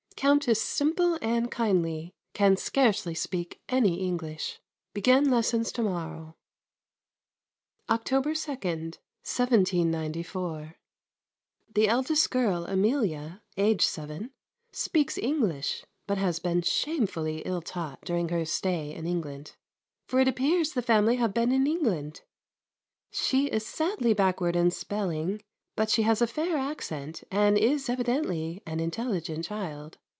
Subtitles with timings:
[0.17, 4.59] Countess simple and kindly, can scarcely speak any English.
[4.93, 6.35] Begin lessons to morrow.
[7.89, 10.75] October 2, 1794.
[11.73, 14.29] The eldest girl Amelia, aged seven,
[14.71, 19.55] speaks English but has been shamefully ill taught during her stay in England
[20.05, 22.21] (for it appears the family have been in England!).
[23.09, 25.41] She is sadly backward in spelling:
[25.75, 29.97] but she has a fair accent and is evidently an intelligent child.